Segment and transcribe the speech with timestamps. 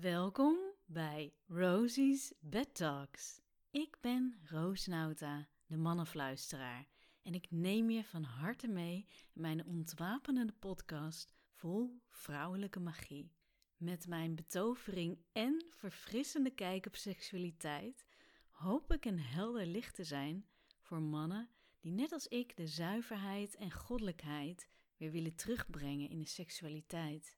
[0.00, 3.40] Welkom bij Rosie's Bed Talks.
[3.70, 6.88] Ik ben Roos Nauta, de mannenfluisteraar,
[7.22, 13.32] en ik neem je van harte mee in mijn ontwapenende podcast vol vrouwelijke magie.
[13.76, 18.06] Met mijn betovering en verfrissende kijk op seksualiteit
[18.50, 20.46] hoop ik een helder licht te zijn
[20.80, 21.48] voor mannen
[21.80, 27.36] die net als ik de zuiverheid en goddelijkheid weer willen terugbrengen in de seksualiteit.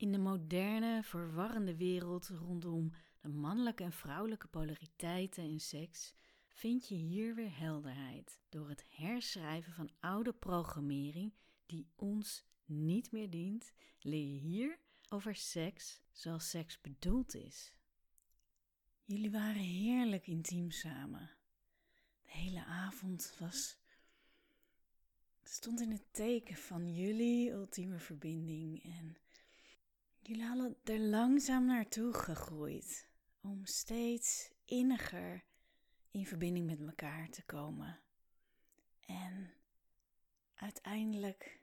[0.00, 6.14] In de moderne, verwarrende wereld rondom de mannelijke en vrouwelijke polariteiten in seks
[6.48, 11.32] vind je hier weer helderheid door het herschrijven van oude programmering
[11.66, 14.78] die ons niet meer dient, leer je hier
[15.08, 17.74] over seks zoals seks bedoeld is.
[19.04, 21.30] Jullie waren heerlijk intiem samen.
[22.22, 23.78] De hele avond was.
[25.42, 29.16] stond in het teken van jullie ultieme verbinding en
[30.38, 33.08] hadden er langzaam naartoe gegroeid
[33.40, 35.44] om steeds inniger
[36.10, 38.00] in verbinding met elkaar te komen.
[39.00, 39.52] En
[40.54, 41.60] uiteindelijk,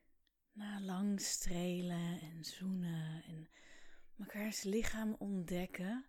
[0.52, 3.50] na lang strelen en zoenen en
[4.16, 6.06] mekaars lichaam ontdekken,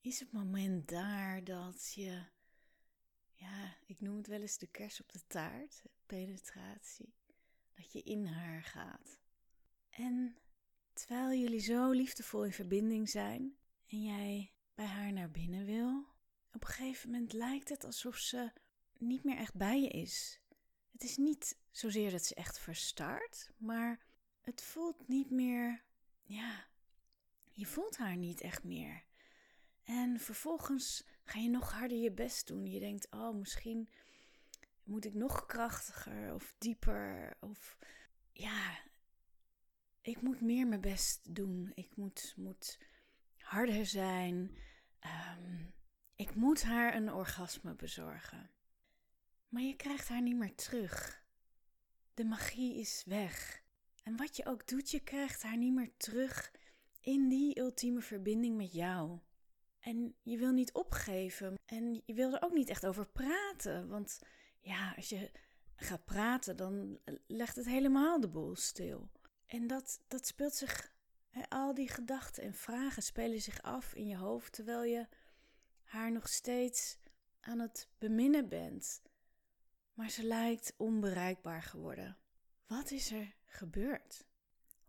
[0.00, 2.24] is het moment daar dat je,
[3.32, 7.14] ja, ik noem het wel eens de kers op de taart, penetratie,
[7.74, 9.20] dat je in haar gaat.
[9.90, 10.36] En
[10.96, 16.06] terwijl jullie zo liefdevol in verbinding zijn en jij bij haar naar binnen wil,
[16.52, 18.52] op een gegeven moment lijkt het alsof ze
[18.98, 20.40] niet meer echt bij je is.
[20.92, 24.00] Het is niet zozeer dat ze echt verstart, maar
[24.40, 25.82] het voelt niet meer,
[26.22, 26.66] ja,
[27.50, 29.04] je voelt haar niet echt meer.
[29.84, 32.66] En vervolgens ga je nog harder je best doen.
[32.66, 33.88] Je denkt, oh, misschien
[34.84, 37.36] moet ik nog krachtiger of dieper.
[37.40, 37.78] Of
[38.32, 38.78] ja,
[40.06, 41.72] ik moet meer mijn best doen.
[41.74, 42.78] Ik moet, moet
[43.38, 44.56] harder zijn.
[44.98, 45.64] Ehm,
[46.16, 48.50] ik moet haar een orgasme bezorgen.
[49.48, 51.24] Maar je krijgt haar niet meer terug.
[52.14, 53.62] De magie is weg.
[54.02, 56.52] En wat je ook doet, je krijgt haar niet meer terug
[57.00, 59.18] in die ultieme verbinding met jou.
[59.80, 61.54] En je wil niet opgeven.
[61.64, 63.88] En je wil er ook niet echt over praten.
[63.88, 64.20] Want
[64.60, 65.30] ja, als je
[65.76, 69.10] gaat praten, dan legt het helemaal de boel stil.
[69.46, 70.92] En dat, dat speelt zich,
[71.48, 75.08] al die gedachten en vragen spelen zich af in je hoofd terwijl je
[75.82, 76.98] haar nog steeds
[77.40, 79.02] aan het beminnen bent.
[79.92, 82.18] Maar ze lijkt onbereikbaar geworden.
[82.66, 84.26] Wat is er gebeurd?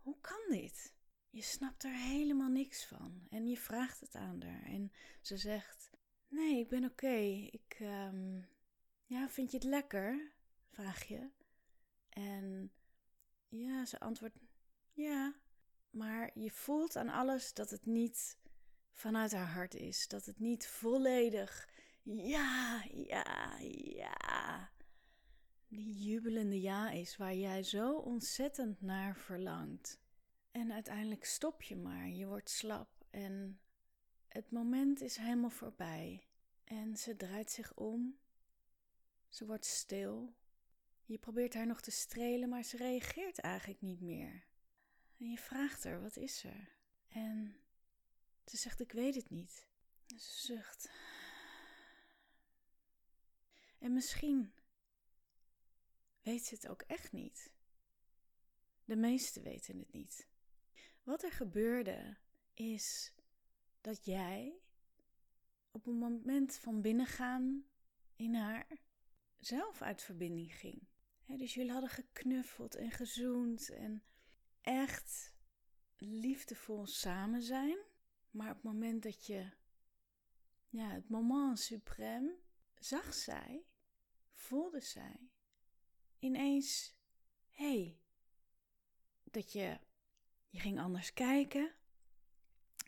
[0.00, 0.94] Hoe kan dit?
[1.30, 5.90] Je snapt er helemaal niks van en je vraagt het aan haar en ze zegt:
[6.28, 7.16] Nee, ik ben oké.
[7.50, 8.48] Ik, um,
[9.04, 10.32] ja, vind je het lekker?
[10.70, 11.30] Vraag je.
[12.08, 12.72] En
[13.48, 14.36] ja, ze antwoordt:
[14.98, 15.34] Ja.
[15.90, 18.38] Maar je voelt aan alles dat het niet
[18.92, 20.08] vanuit haar hart is.
[20.08, 21.68] Dat het niet volledig
[22.02, 24.70] ja, ja, ja.
[25.68, 30.00] Die jubelende ja is waar jij zo ontzettend naar verlangt.
[30.50, 33.60] En uiteindelijk stop je maar, je wordt slap en
[34.28, 36.28] het moment is helemaal voorbij.
[36.64, 38.18] En ze draait zich om,
[39.28, 40.34] ze wordt stil.
[41.04, 44.46] Je probeert haar nog te strelen, maar ze reageert eigenlijk niet meer.
[45.18, 46.76] En je vraagt haar, wat is er?
[47.08, 47.56] En
[48.44, 49.66] ze zegt, ik weet het niet.
[50.06, 50.90] Ze zucht.
[53.78, 54.52] En misschien
[56.22, 57.52] weet ze het ook echt niet.
[58.84, 60.26] De meesten weten het niet.
[61.02, 62.16] Wat er gebeurde
[62.54, 63.12] is
[63.80, 64.60] dat jij
[65.70, 67.64] op een moment van binnengaan
[68.16, 68.66] in haar
[69.38, 70.86] zelf uit verbinding ging.
[71.26, 74.02] dus jullie hadden geknuffeld en gezoend en
[74.60, 75.34] echt
[75.96, 77.78] liefdevol samen zijn.
[78.30, 79.50] Maar op het moment dat je,
[80.68, 82.30] ja, het moment suprême,
[82.78, 83.66] zag zij,
[84.32, 85.30] voelde zij
[86.18, 86.96] ineens,
[87.50, 88.00] hé, hey,
[89.24, 89.78] dat je
[90.50, 91.72] je ging anders kijken.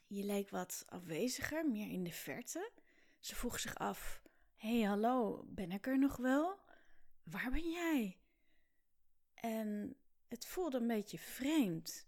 [0.06, 2.70] Je leek wat afweziger, meer in de verte.
[3.18, 4.22] Ze vroeg zich af:
[4.56, 6.58] Hé, hey, hallo, ben ik er nog wel?
[7.22, 8.18] Waar ben jij?
[9.34, 9.96] En
[10.30, 12.06] het voelde een beetje vreemd,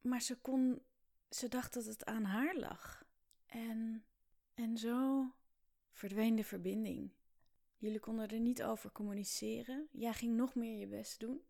[0.00, 0.82] maar ze kon,
[1.30, 3.04] ze dacht dat het aan haar lag.
[3.46, 4.04] En,
[4.54, 5.26] en zo
[5.92, 7.12] verdween de verbinding.
[7.76, 9.88] Jullie konden er niet over communiceren.
[9.92, 11.42] Jij ging nog meer je best doen,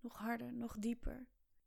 [0.00, 1.26] nog harder, nog dieper.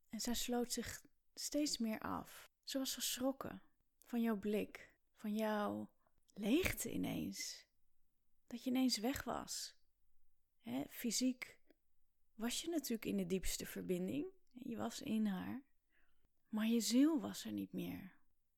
[0.10, 1.04] En zij sloot zich
[1.34, 2.50] steeds meer af.
[2.64, 3.62] Ze was geschrokken
[4.06, 5.90] van jouw blik, van jouw
[6.34, 7.66] leegte ineens.
[8.48, 9.78] Dat je ineens weg was.
[10.90, 11.59] fysiek
[12.40, 14.26] was je natuurlijk in de diepste verbinding.
[14.52, 15.64] Je was in haar.
[16.50, 18.16] Maar je ziel was er niet meer.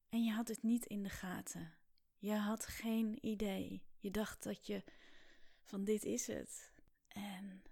[0.09, 1.73] En je had het niet in de gaten.
[2.17, 3.83] Je had geen idee.
[3.97, 4.83] Je dacht dat je
[5.63, 6.73] van dit is het.
[7.07, 7.63] En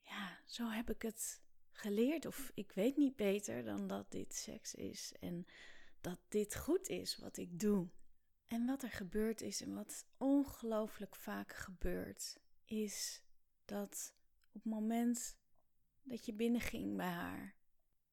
[0.00, 2.26] ja, zo heb ik het geleerd.
[2.26, 5.12] Of ik weet niet beter dan dat dit seks is.
[5.20, 5.46] En
[6.00, 7.88] dat dit goed is wat ik doe.
[8.46, 13.22] En wat er gebeurd is en wat ongelooflijk vaak gebeurt, is
[13.64, 14.14] dat
[14.56, 15.38] op het moment
[16.02, 17.54] dat je binnenging bij haar,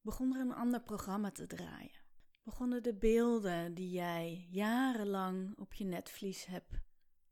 [0.00, 2.02] begon er een ander programma te draaien.
[2.42, 6.80] Begonnen de beelden die jij jarenlang op je netvlies hebt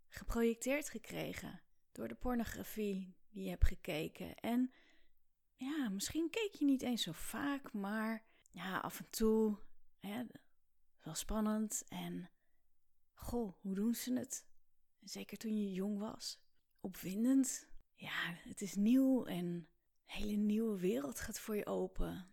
[0.09, 1.61] geprojecteerd gekregen
[1.93, 4.35] door de pornografie die je hebt gekeken.
[4.35, 4.73] En
[5.55, 9.59] ja, misschien keek je niet eens zo vaak, maar ja, af en toe.
[10.01, 10.25] Hè,
[11.03, 12.31] wel spannend en
[13.15, 14.47] goh, hoe doen ze het?
[15.01, 16.41] Zeker toen je jong was.
[16.81, 17.72] Opwindend.
[18.03, 19.69] Ja, het is nieuw en een
[20.05, 22.27] hele nieuwe wereld gaat voor je open.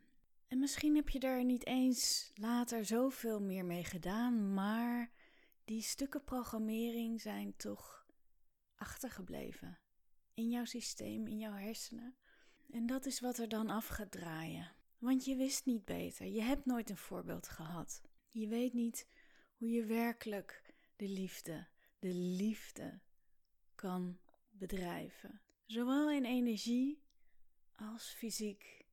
[0.47, 5.11] En misschien heb je daar niet eens later zoveel meer mee gedaan, maar
[5.65, 8.07] die stukken programmering zijn toch
[8.75, 9.79] achtergebleven.
[10.33, 12.15] In jouw systeem, in jouw hersenen.
[12.69, 14.71] En dat is wat er dan af gaat draaien.
[14.97, 16.25] Want je wist niet beter.
[16.25, 18.01] Je hebt nooit een voorbeeld gehad.
[18.29, 19.07] Je weet niet
[19.55, 21.67] hoe je werkelijk de liefde,
[21.99, 22.99] de liefde
[23.75, 24.19] kan
[24.49, 25.41] bedrijven.
[25.69, 27.01] Zowel in energie
[27.75, 28.85] als fysiek.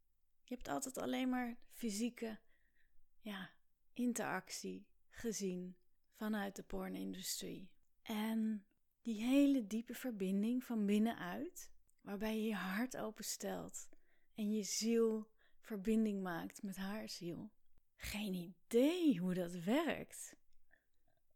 [0.44, 2.38] Je hebt altijd alleen maar fysieke
[3.20, 3.50] ja,
[3.92, 5.76] interactie gezien
[6.12, 7.70] vanuit de pornindustrie.
[8.02, 8.66] En
[9.02, 11.70] die hele diepe verbinding van binnenuit,
[12.00, 13.88] waarbij je je hart openstelt
[14.34, 15.30] en je ziel
[15.60, 17.50] verbinding maakt met haar ziel.
[17.96, 20.36] Geen idee hoe dat werkt.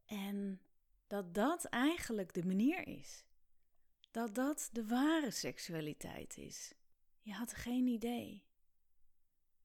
[0.05, 0.61] En
[1.07, 3.25] dat dat eigenlijk de manier is.
[4.11, 6.75] Dat dat de ware seksualiteit is.
[7.21, 8.45] Je had geen idee.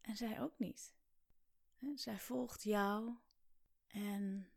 [0.02, 0.94] En zij ook niet.
[1.96, 3.16] Zij volgt jou
[3.88, 4.50] en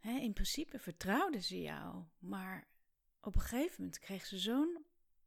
[0.00, 2.68] in principe vertrouwde ze jou, maar
[3.20, 4.84] op een gegeven moment kreeg ze zo'n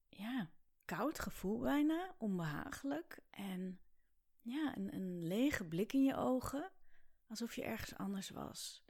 [0.09, 0.49] ja,
[0.85, 3.79] koud gevoel bijna, onbehagelijk en
[4.41, 6.71] ja, een, een lege blik in je ogen,
[7.27, 8.83] alsof je ergens anders was.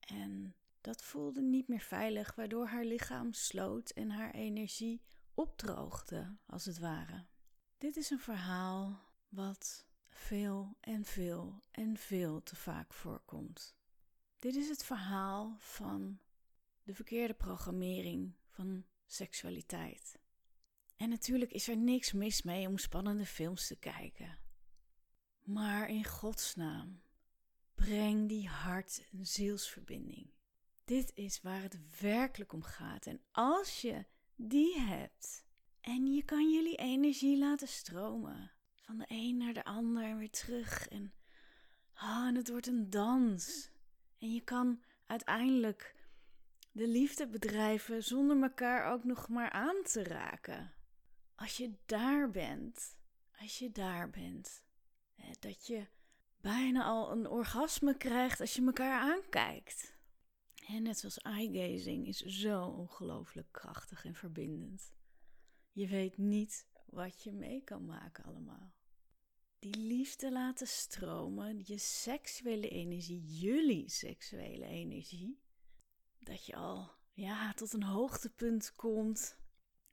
[0.00, 5.02] En dat voelde niet meer veilig, waardoor haar lichaam sloot en haar energie
[5.34, 7.26] opdroogde, als het ware.
[7.78, 13.76] Dit is een verhaal wat veel en veel en veel te vaak voorkomt.
[14.38, 16.18] Dit is het verhaal van
[16.82, 20.18] de verkeerde programmering van seksualiteit.
[20.96, 24.38] En natuurlijk is er niks mis mee om spannende films te kijken.
[25.42, 27.02] Maar in godsnaam,
[27.74, 30.30] breng die hart- en zielsverbinding.
[30.88, 33.06] Dit is waar het werkelijk om gaat.
[33.06, 34.04] En als je
[34.36, 35.44] die hebt
[35.80, 40.30] en je kan jullie energie laten stromen van de een naar de ander en weer
[40.30, 41.12] terug en,
[41.94, 43.70] oh, en het wordt een dans.
[44.18, 45.94] En je kan uiteindelijk
[46.72, 50.72] de liefde bedrijven zonder elkaar ook nog maar aan te raken.
[51.34, 52.96] Als je daar bent,
[53.40, 54.62] als je daar bent,
[55.38, 55.86] dat je
[56.40, 59.97] bijna al een orgasme krijgt als je elkaar aankijkt.
[60.68, 64.92] En net zoals eye-gazing is zo ongelooflijk krachtig en verbindend.
[65.72, 68.72] Je weet niet wat je mee kan maken allemaal.
[69.58, 75.40] Die liefde laten stromen, je seksuele energie, jullie seksuele energie.
[76.18, 79.36] Dat je al ja, tot een hoogtepunt komt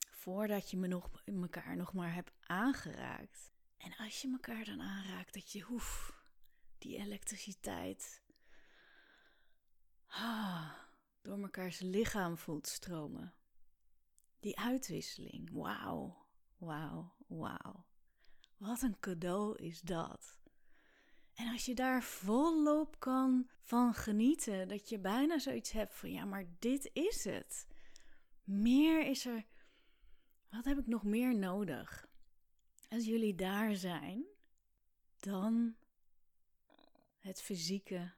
[0.10, 3.52] voordat je me nog, elkaar nog maar hebt aangeraakt.
[3.78, 6.14] En als je elkaar dan aanraakt, dat je hoef,
[6.78, 8.24] die elektriciteit
[10.16, 10.72] ah,
[11.22, 13.34] door mekaars lichaam voelt stromen.
[14.40, 16.26] Die uitwisseling, wauw,
[16.58, 17.86] wauw, wauw.
[18.58, 20.40] Wat een cadeau is dat.
[21.34, 26.26] En als je daar volop kan van genieten, dat je bijna zoiets hebt van ja,
[26.26, 27.68] maar dit is het.
[28.44, 29.46] Meer is er.
[30.50, 32.08] Wat heb ik nog meer nodig?
[32.90, 34.26] Als jullie daar zijn,
[35.20, 35.76] dan
[37.20, 38.14] het fysieke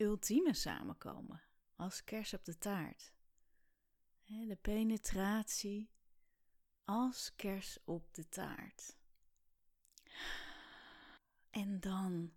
[0.00, 1.42] ultieme samenkomen
[1.76, 3.12] als kers op de taart.
[4.24, 5.90] De penetratie
[6.84, 8.96] als kers op de taart.
[11.50, 12.32] En dan,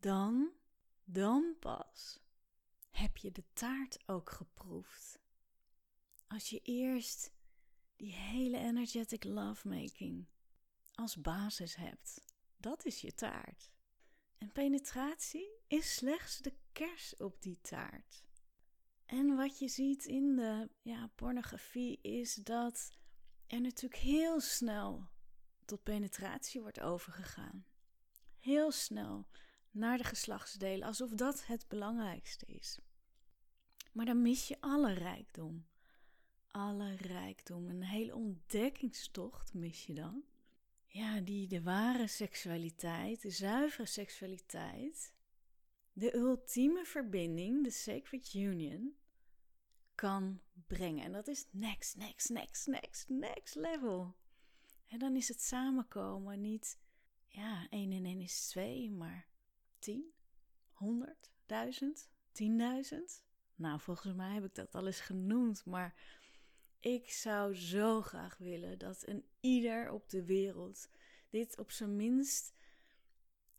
[0.00, 0.50] dan,
[1.04, 2.20] dan pas
[2.90, 5.20] heb je de taart ook geproefd.
[6.26, 7.32] Als je eerst
[7.96, 10.26] die hele energetic lovemaking
[10.94, 12.24] als basis hebt,
[12.56, 13.70] dat is je taart.
[14.38, 18.24] En penetratie is slechts de kers op die taart.
[19.06, 22.90] En wat je ziet in de ja, pornografie is dat
[23.46, 25.08] er natuurlijk heel snel
[25.64, 27.64] tot penetratie wordt overgegaan.
[28.38, 29.26] Heel snel
[29.70, 32.78] naar de geslachtsdelen, alsof dat het belangrijkste is.
[33.92, 35.66] Maar dan mis je alle rijkdom.
[36.48, 37.68] Alle rijkdom.
[37.68, 40.24] Een hele ontdekkingstocht mis je dan.
[40.86, 45.12] Ja, die de ware seksualiteit, de zuivere seksualiteit,
[45.92, 48.96] de ultieme verbinding, de sacred union,
[49.94, 51.04] kan brengen.
[51.04, 54.16] En dat is next, next, next, next, next level.
[54.86, 56.78] En dan is het samenkomen niet,
[57.26, 59.26] ja, 1 en 1 is 2, maar
[59.78, 60.12] 10,
[60.72, 63.22] 100, 1000, 10.000.
[63.54, 65.94] Nou, volgens mij heb ik dat al eens genoemd, maar
[66.80, 70.88] ik zou zo graag willen dat een ieder op de wereld
[71.30, 72.54] dit op zijn minst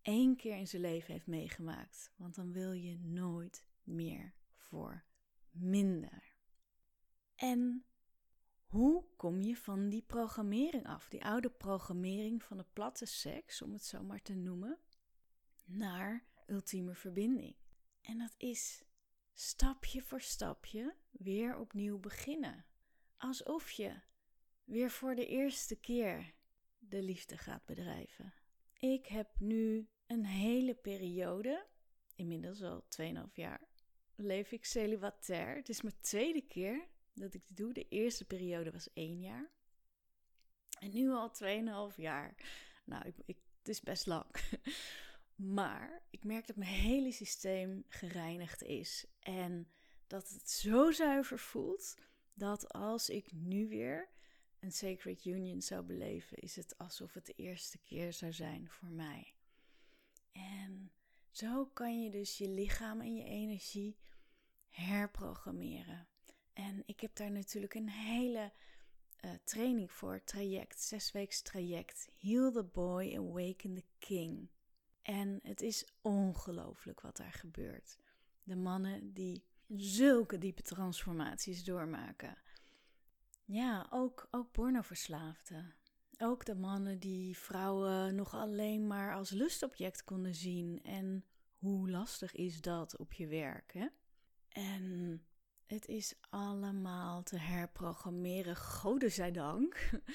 [0.03, 2.11] één keer in zijn leven heeft meegemaakt.
[2.15, 5.03] Want dan wil je nooit meer voor
[5.51, 6.35] minder.
[7.35, 7.85] En
[8.65, 13.73] hoe kom je van die programmering af, die oude programmering van de platte seks, om
[13.73, 14.79] het zo maar te noemen,
[15.65, 17.55] naar ultieme verbinding?
[18.01, 18.83] En dat is
[19.33, 22.65] stapje voor stapje weer opnieuw beginnen.
[23.17, 24.01] Alsof je
[24.63, 26.33] weer voor de eerste keer
[26.79, 28.33] de liefde gaat bedrijven.
[28.83, 31.65] Ik heb nu een hele periode,
[32.15, 33.61] inmiddels al 2,5 jaar,
[34.15, 35.55] leef ik celibatair.
[35.55, 37.73] Het is mijn tweede keer dat ik dit doe.
[37.73, 39.51] De eerste periode was één jaar.
[40.79, 41.31] En nu al
[41.91, 42.35] 2,5 jaar.
[42.85, 44.25] Nou, ik, ik, het is best lang.
[45.35, 49.05] Maar ik merk dat mijn hele systeem gereinigd is.
[49.19, 49.71] En
[50.07, 51.95] dat het zo zuiver voelt
[52.33, 54.12] dat als ik nu weer
[54.63, 58.89] een Sacred Union zou beleven, is het alsof het de eerste keer zou zijn voor
[58.89, 59.33] mij.
[60.31, 60.91] En
[61.31, 63.97] zo kan je dus je lichaam en je energie
[64.69, 66.07] herprogrammeren.
[66.53, 68.51] En ik heb daar natuurlijk een hele
[69.25, 72.09] uh, training voor, traject, zesweeks traject.
[72.17, 74.49] Heal the boy, awaken the king.
[75.01, 77.97] En het is ongelooflijk wat daar gebeurt.
[78.43, 82.37] De mannen die zulke diepe transformaties doormaken.
[83.45, 85.73] Ja, ook, ook pornoverslaafden.
[86.17, 90.79] Ook de mannen die vrouwen nog alleen maar als lustobject konden zien.
[90.83, 91.25] En
[91.57, 93.87] hoe lastig is dat op je werk, hè?
[94.49, 95.21] En
[95.65, 99.89] het is allemaal te herprogrammeren, dank.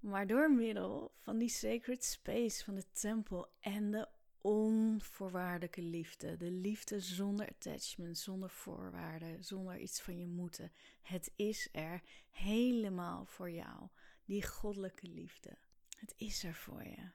[0.00, 4.08] Maar door middel van die sacred space van de tempel en de
[4.40, 6.36] onvoorwaardelijke liefde.
[6.36, 10.72] De liefde zonder attachment, zonder voorwaarden, zonder iets van je moeten.
[11.02, 13.88] Het is er helemaal voor jou.
[14.24, 15.58] Die goddelijke liefde.
[15.98, 17.10] Het is er voor je.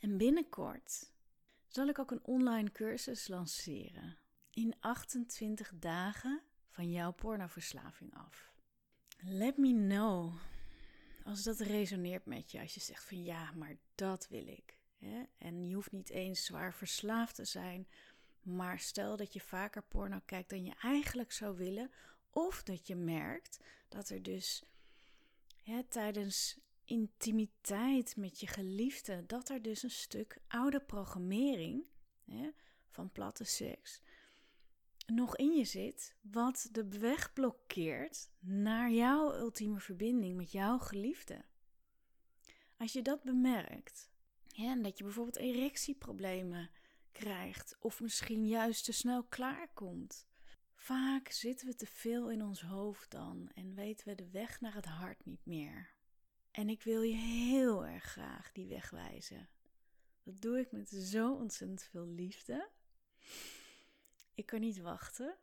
[0.00, 1.12] En binnenkort
[1.68, 4.18] zal ik ook een online cursus lanceren.
[4.50, 8.52] In 28 dagen van jouw pornoverslaving af.
[9.18, 10.34] Let me know
[11.24, 12.60] als dat resoneert met je.
[12.60, 14.79] Als je zegt van ja, maar dat wil ik.
[15.38, 17.88] En je hoeft niet eens zwaar verslaafd te zijn.
[18.42, 21.90] Maar stel dat je vaker porno kijkt dan je eigenlijk zou willen.
[22.30, 24.64] Of dat je merkt dat er dus
[25.88, 31.84] tijdens intimiteit met je geliefde, dat er dus een stuk oude programmering
[32.88, 34.02] van platte seks
[35.10, 41.44] nog in je zit, wat de weg blokkeert naar jouw ultieme verbinding met jouw geliefde.
[42.76, 44.10] Als je dat bemerkt,
[44.68, 46.70] en dat je bijvoorbeeld erectieproblemen
[47.12, 50.26] krijgt of misschien juist te snel klaarkomt.
[50.74, 54.74] Vaak zitten we te veel in ons hoofd dan en weten we de weg naar
[54.74, 55.94] het hart niet meer.
[56.50, 59.48] En ik wil je heel erg graag die weg wijzen.
[60.22, 62.68] Dat doe ik met zo ontzettend veel liefde.
[64.34, 65.36] Ik kan niet wachten.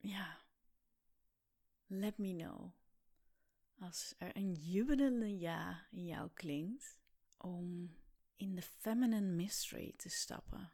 [0.00, 0.38] Ja.
[1.86, 2.70] Let me know.
[3.78, 6.98] Als er een jubelende ja in jou klinkt,
[7.42, 7.96] om
[8.36, 10.72] in de feminine mystery te stappen,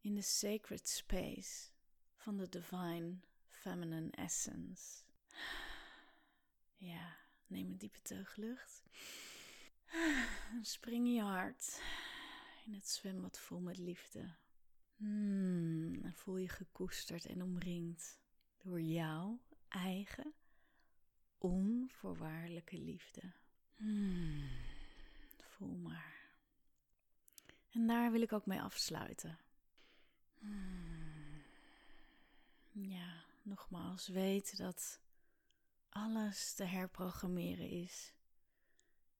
[0.00, 1.70] in de sacred space
[2.14, 5.02] van de divine feminine essence.
[6.76, 8.82] Ja, neem een diepe teug lucht.
[10.62, 11.82] Spring je hart
[12.66, 14.34] in het zwembad vol met liefde.
[14.96, 18.20] Hmm, voel je gekoesterd en omringd
[18.56, 20.34] door jouw eigen
[21.38, 23.32] onvoorwaardelijke liefde.
[23.76, 24.69] Hmm
[25.68, 26.30] maar.
[27.70, 29.38] En daar wil ik ook mee afsluiten.
[30.38, 31.42] Hmm.
[32.72, 35.00] Ja, nogmaals, weet dat
[35.88, 38.14] alles te herprogrammeren is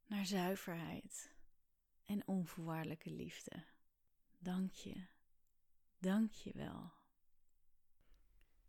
[0.06, 1.30] naar zuiverheid
[2.04, 3.64] en onvoorwaardelijke liefde.
[4.38, 5.06] Dank je.
[5.98, 6.92] Dank je wel.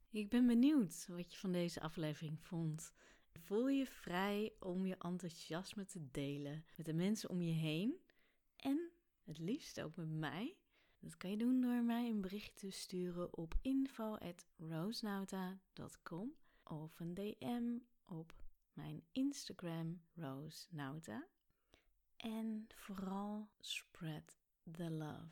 [0.09, 2.93] Ik ben benieuwd wat je van deze aflevering vond.
[3.39, 8.01] Voel je vrij om je enthousiasme te delen met de mensen om je heen
[8.55, 8.91] en
[9.23, 10.55] het liefst ook met mij
[10.99, 17.77] Dat kan je doen door mij een bericht te sturen op info.roosnauta.com of een DM
[18.05, 18.33] op
[18.73, 21.27] mijn Instagram roosnauta.
[22.17, 24.37] En vooral spread
[24.71, 25.29] the love,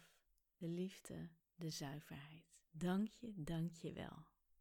[0.58, 2.58] de liefde, de zuiverheid.
[2.72, 4.26] Dank je, dank je wel.